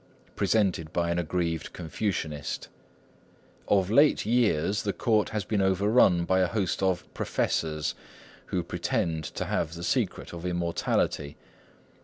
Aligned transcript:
presented 0.35 0.91
by 0.91 1.11
an 1.11 1.19
aggrieved 1.19 1.73
Confucianist:— 1.73 2.69
"Of 3.67 3.91
late 3.91 4.25
years 4.25 4.81
the 4.81 4.93
court 4.93 5.29
has 5.29 5.45
been 5.45 5.61
overrun 5.61 6.25
by 6.25 6.39
a 6.39 6.47
host 6.47 6.81
of 6.81 7.05
'professors,' 7.13 7.93
who 8.47 8.63
pretend 8.63 9.23
to 9.25 9.45
have 9.45 9.75
the 9.75 9.83
secret 9.83 10.33
of 10.33 10.43
immortality. 10.43 11.37